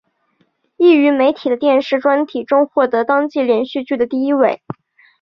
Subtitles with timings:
[0.77, 4.63] 亦于媒体的电视专题中获得当季连续剧第一位。